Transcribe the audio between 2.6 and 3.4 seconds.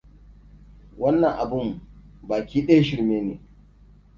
ɗaya shirme ne.